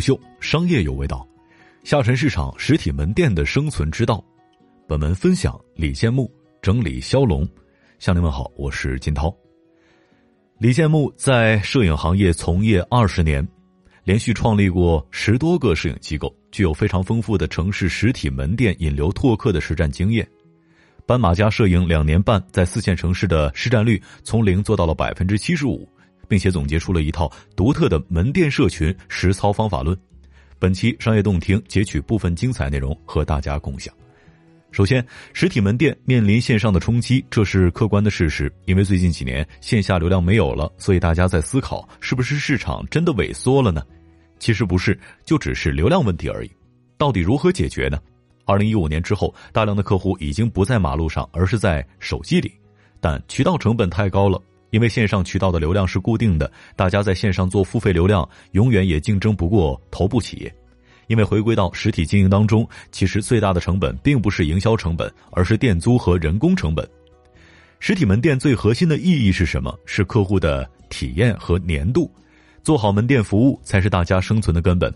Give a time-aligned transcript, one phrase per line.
[0.00, 1.28] 虎嗅商业有味道，
[1.84, 4.24] 下沉市场实体门店的生存之道。
[4.88, 7.46] 本文分享李建木整理肖龙，
[7.98, 9.30] 向您问好，我是金涛。
[10.56, 13.46] 李建木在摄影行业从业二十年，
[14.02, 20.26] 连续创立过十多个摄影机构，具有非常丰富的城市实体门店引流拓客的实战经验。
[21.04, 25.86] 斑马家摄影两年半，在四线城市的市占率从零做到了百分之七十五。
[26.30, 29.98] 并且总结出了一套独特的门店社群实操方法论。
[30.60, 33.92] 本期商业洞听截取部分精彩内容和大家共享。
[34.70, 38.52] 首先，实体门店面临线上的冲击，这是客观的事实。
[38.66, 43.82] 因为最近几年线下流量没有了，所以大家在思考是不是市场真的萎缩了呢？
[44.38, 46.50] 其实不是，就只是流量问题而已。
[46.96, 47.98] 到底如何解决呢？
[48.44, 52.52] 二零一五年之后，大量的客户已经不在马路上，而是在手机里，
[53.00, 54.40] 但渠道成本太高了。
[54.70, 60.54] 因为线上渠道的流量是固定的，大家在线上做付费流量，永远也竞争不过头部企业。
[61.08, 66.88] 因为回归到实体经营当中，其实最大的成本并不是营销成本，而是店租和人工成本。
[67.80, 69.76] 实体门店最核心的意义是什么？
[69.86, 72.08] 是客户的体验和粘度。
[72.62, 74.94] 做好门店服务才是大家生存的根本。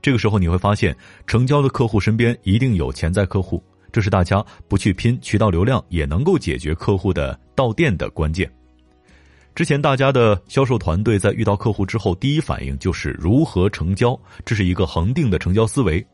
[0.00, 8.50] 这个时候你会发现，成交的客户身边一定有潜在客户，这是大家不去拼渠道流量也能够解决客户的到店的关键。
[9.54, 16.04] 之前大家的销售团队在遇到客户之后，第一反应就是如何成交，这是一个恒定的成交思维。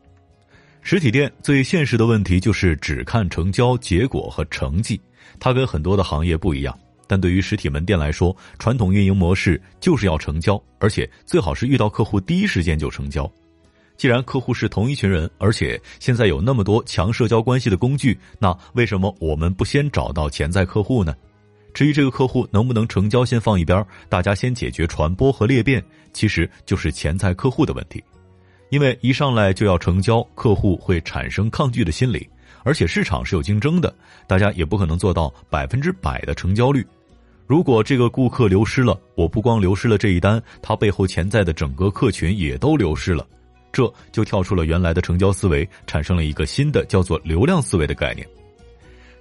[0.81, 4.99] 实体店最现实的问题就是只看成交结果和成绩，
[5.39, 6.77] 它跟很多的行业不一样。
[7.09, 13.31] 但对于实体门店来说，传统运营模式就是要成交，而且最好是遇到客户第一时间就成交。
[13.95, 21.15] 既然客户是同一群人，而且现在有那么多强社交关系的工具，那为什么我们不先找到潜在客户呢？
[21.77, 25.79] 至于这个客户能不能成交，先放一边，大家先解决传播和裂变，
[26.11, 28.03] 其实就是潜在客户的问题。
[28.71, 32.27] 因为一上来就要成交，客户会产生抗拒的心理，
[32.63, 33.93] 而且市场是有竞争的，
[34.25, 36.83] 大家也不可能做到百分之百的成交率。
[37.45, 43.23] 如果这个顾客流失了，我不光流失了这一单，他背后潜在的整个客群也都流失了，
[43.71, 48.27] 这就跳出了原来的成交思维，产生了一个新的叫做流量思维的概念。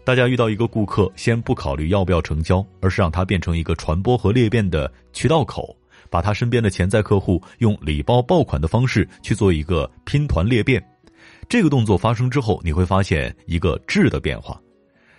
[0.07, 5.77] 大家遇到一个顾客，先不考虑要不要成交，而是让他变成一个传播和裂变的渠道口，
[6.09, 10.81] 把他身边的潜在客户用礼包爆款的方式去做一个拼团裂变。
[11.49, 14.61] 这个动作发生之后，你会发现一个质的变化。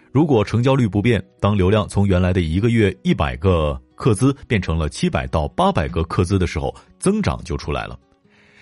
[0.10, 8.00] 如果成交率不变，当流量从原来的一个月一百个客资变成了七百到八百个客资的时候，增长就出来了。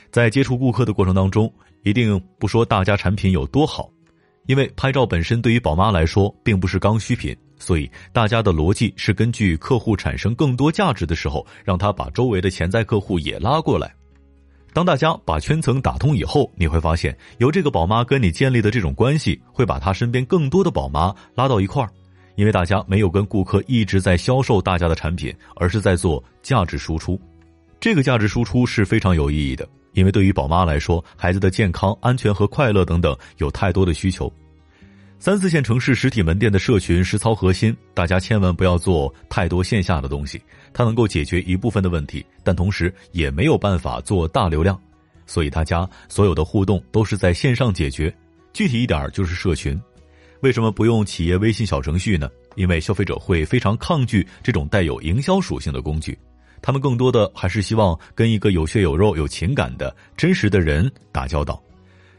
[0.09, 1.53] 在接触顾客的过程当中，
[1.83, 3.87] 一定不说大家产品有多好。
[4.45, 13.94] 因为拍照本身对于宝妈来说并不是刚需品，所以大家的逻辑是根据客户产生更多价值的时候，让他把周围的潜在客户也拉过来。
[14.73, 21.89] 当大家把圈层打通以后，你会发现，由这个宝妈跟你建立的这种关系，会把她身边更多的宝妈拉到一块儿，
[22.35, 27.17] 因为大家没有跟顾客一直在销售大家的产品，而是在做价值输出。
[27.79, 29.66] 这个价值输出是非常有意义的。
[29.95, 34.31] 因为对于宝妈来说，孩子的健康、安全和快乐等等有太多的需求。
[35.17, 40.39] 三四线城市实体门店的社群实操核心，大家千万不要做太多线下的东西。
[40.73, 44.79] 它能够解决一部分的问题，但同时也没有办法做大流量，
[45.25, 48.13] 所以大家所有的互动都是在线上解决。
[48.51, 49.81] 具体一点就是社群。
[50.41, 52.29] 为什么不用企业微信小程序呢？
[52.55, 56.16] 因为消费者会非常抗拒这种带有营销属性的工具。
[56.61, 61.61] 他们更多的还是希望跟一个有血有肉、有情感的真实的人打交道，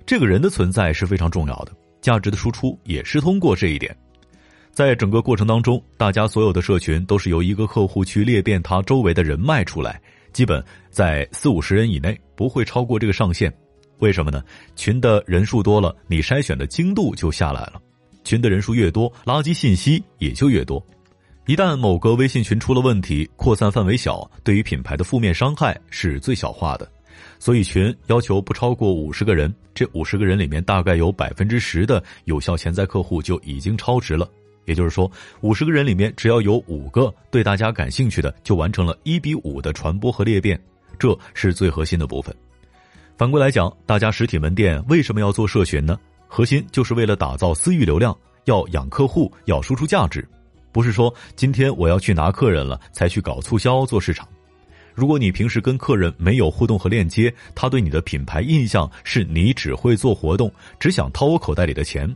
[0.04, 3.96] 这个人的存在是非常重要的，价值的输出也是通过这一点。
[4.72, 10.00] 在整个过程当中，大家所有的社群都是由一个客户去裂变他周围的人脉出来，
[10.34, 13.52] 基本在四五十人以内，不会超过这个上限。
[14.00, 14.44] 为什么呢？
[14.74, 17.80] 群的人数多了，你筛选的精度就下来了，
[18.22, 20.86] 群的人数越多，垃圾信息也就越多。
[21.46, 26.90] 一旦某个微信群出了问题，扩散范围小，对于品牌的负面伤害是最小化的。
[27.38, 34.28] 所以群要求不超过五十个人，这五十个人里面大概有百分之十的有效潜在客户就已经超值了。
[34.64, 35.08] 也就是说，
[35.40, 40.60] 五十个人里面只要有五个对大家感兴趣的，就完成了一比五的传播和裂变，
[40.98, 42.34] 这是最核心的部分。
[43.16, 45.96] 反过来讲，大家实体门店为什么要做社群呢？
[46.26, 50.26] 核心就是为了打造私域流量，要养客户，要输出价值。
[50.76, 54.28] 不是说今天我要去拿客人了才去搞促销做市场。
[54.94, 62.14] 如果你平时跟客人没有互动和链接，他对你的品牌印象是你只会做活动，只想掏我口袋里的钱。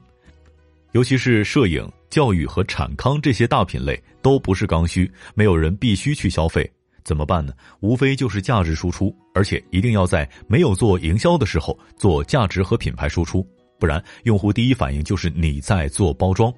[0.93, 6.71] 尤其是摄影、教育和产康这些大品类都不是刚需，没有人必须去消费。
[7.03, 7.55] 怎么办呢？
[7.81, 13.43] 无非就是价值输出，而且一定要在没有做营销的时候做价值和品牌输出，
[13.79, 16.53] 不然用户第一反应就是你在做包装。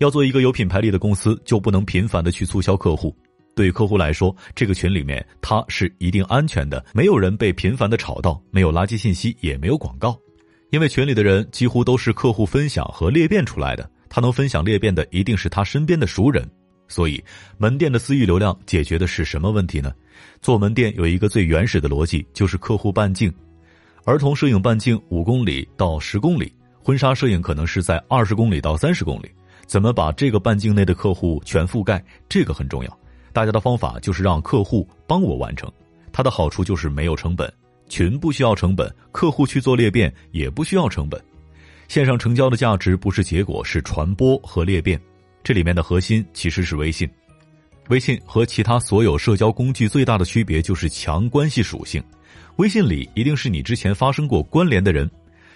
[0.00, 3.14] 要做一个有品牌力的公司，就不能频繁的去促销客户。
[3.54, 10.18] 对客户来说，这个群里面他是一定安全的，没有人被频繁的吵到，没有垃圾信息，也没有广告，
[10.70, 16.48] 因为群里的人几乎都是客户分享和裂变出来的，他能分享裂变的一定是他身边的熟人。
[16.88, 17.22] 所以，
[17.58, 19.92] 门店的私域流量解决的是什么问题呢？
[20.40, 23.30] 做门店有一个最原始的逻辑，就是客户半径，
[24.04, 26.50] 儿童摄影半径五公里到十公里，
[26.82, 29.30] 婚纱摄影可能是在二十公里到三十公里。
[29.70, 32.04] 怎么把这个半径内的客户全覆盖？
[32.28, 32.98] 这个很重要。
[33.32, 35.70] 大家的方法就是让客户帮我完成，
[36.10, 37.48] 它的好处就是没有成本，
[37.88, 41.22] 群不需要成本，客户去做裂变也不需要成本。
[41.86, 45.00] 线上成交的价值不是结果，是传播和裂变。
[45.44, 47.08] 这里面的核心其实是微信，
[47.90, 52.02] 微信和其他所有社交工具最大的区别就是强关系属性。
[52.56, 55.08] 微信里一定是你之前发生过关联的人，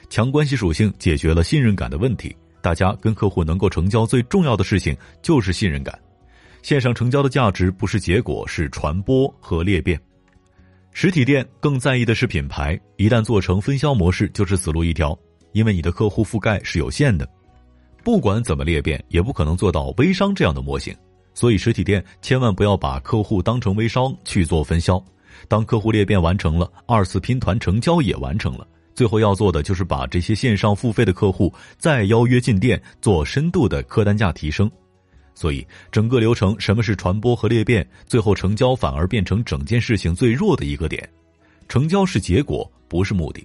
[0.09, 2.33] 强关系属性解决了信任感的问题。
[2.65, 6.01] 大家跟客户能够成交最重要的事情就是信任感。
[6.63, 10.01] 线上成交的价值不是结果，是传播和裂变。
[10.91, 15.15] 实体店更在意的是品牌，一旦做成分销模式，就是死路一条，
[15.53, 17.29] 因为你的客户覆盖是有限的。
[18.03, 20.97] 不管怎么裂变，也不可能做到微商这样的模型，
[21.35, 24.99] 所以实体店千万不要把客户当成微商去做分销。
[25.49, 34.71] 当客户裂变完成了，二次拼团成交也完成了，最后要做的就是把这些线上付费的客户再邀约进店，做深度的客单价提升。
[35.35, 37.87] 所以整个流程，什么是传播和裂变？
[38.07, 41.09] 最后成交反而变成整件事情最弱的一个点。
[41.69, 43.45] 成交是结果，不是目的。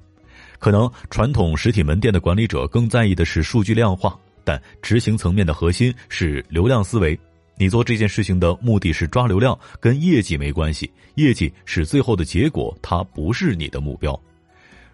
[0.59, 4.17] 可能传统实体门店的管理者更在意的是数据量化。
[4.43, 7.17] 但执行层面的核心是流量思维。
[7.55, 10.89] 你做这件事情的目的是抓流量，跟业绩没关系。
[11.15, 14.19] 业绩是最后的结果，它不是你的目标。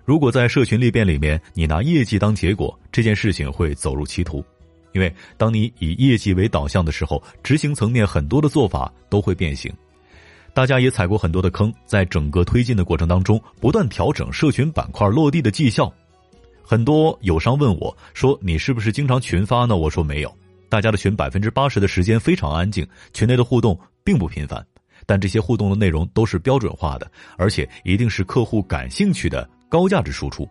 [0.05, 4.45] 如果在社群裂变里面，你拿业绩当结果，这件事情会走入歧途。
[4.93, 9.73] 因为当你以业绩为导向的时候，执行层面很多的做法都会变形。
[10.53, 15.91] 大家也踩过很多的坑，在整个推进的过程当中，不断调整社群板块落地的绩效。
[16.63, 20.33] 很多友商问我说：“你是不是经常群发呢？”我说没有，
[20.69, 24.65] 大家的群百分之八十的时间非常安静，群内的互动并不频繁，
[25.05, 30.47] 但这些互动的内容都是标准化的，而且一定是客户感兴趣的高价值输出。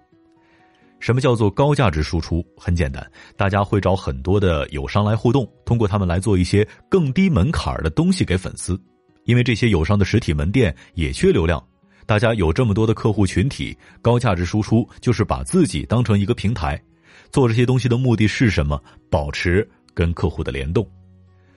[1.00, 2.43] 什么叫做高价值输出？
[2.56, 3.06] 很简单，
[3.37, 8.81] 大家会找很多的友商来互动，通过他们来做一些更低门槛的东西给粉丝，
[9.25, 11.62] 因为这些友商的实体门店也缺流量。
[12.06, 16.82] 大家有这么多的客户群体，高价值输出就是把自己当成一个平台，
[17.31, 18.82] 做这些东西的目的是什么？
[19.10, 20.88] 保持跟客户的联动。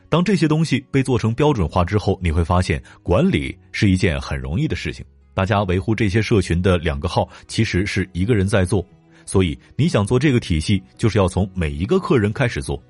[0.09, 5.05] 当这些东西被做成标准化之后，你会发现管理是一件很容易的事情。
[5.37, 8.83] 大家维护这些社群的两个号，其实是一个人在做。
[9.23, 12.81] 所以你想做这个体系，就是要从每一个客人开始做。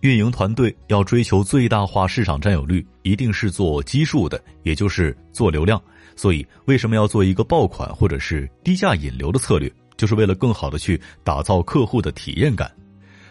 [0.00, 5.78] 运营团队要追求最大化市场占有率，一定是做基数的，也就是做流量。
[6.16, 9.70] 所以，为什么要做一个爆款或者是低价引流的策略？
[9.98, 12.72] 就是为了更好的去打造客户的体验感，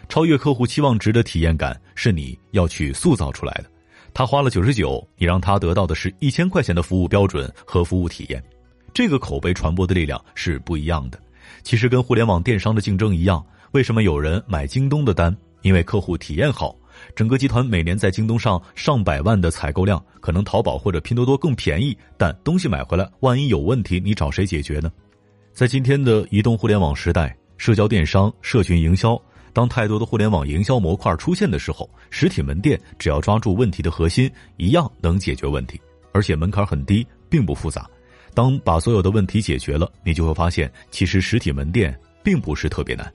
[0.08, 3.64] 超越客户期望值的体验感是你要去塑造出来的。
[4.14, 8.42] 他花了九十九，你让他得到的是一千块钱的服务标准和服务体验，
[8.92, 11.18] 这个口碑传播的力量是不一样的。
[11.62, 15.36] 其实跟互联网电商的竞争一样，为什么有人买京东的单？
[15.62, 16.74] 因为客户体验好。
[17.14, 24.90] 整个集团每年在京东上上百万的采购量，可能淘宝或者拼多多更便宜，但东西买回来，万一有问题，你找谁解决呢？
[25.52, 29.20] 在今天的移动互联网时代，社交电商、社群营销，
[29.52, 35.80] 当太多的互联网营销模块出现的时候，实体门店只要抓住问题的核心，一样能解决问题，
[36.12, 37.88] 而且门槛很低，并不复杂。
[38.34, 43.12] 当把所有的问题解决了，你就会发现，其实实体门店并不是特别难。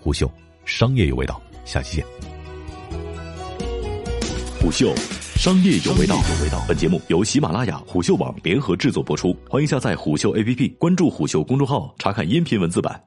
[0.00, 0.30] 虎嗅，
[0.64, 2.06] 商业有味道，下期见。
[4.60, 4.94] 虎嗅，
[5.36, 6.16] 商业有味道。
[6.68, 13.00] 本节目由喜马拉雅、虎嗅网联合制作播出，欢迎下载虎嗅 APP，关注虎嗅公众号，查看音频文字版。